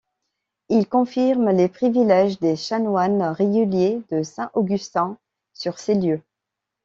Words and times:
Il 0.69 0.89
confirme 0.89 1.51
les 1.51 1.67
privilèges 1.67 2.39
des 2.39 2.55
chanoines 2.55 3.21
réguliers 3.21 4.01
de 4.09 4.23
Saint-Augustin 4.23 5.19
sur 5.53 5.77
ces 5.77 5.93
lieux. 5.93 6.23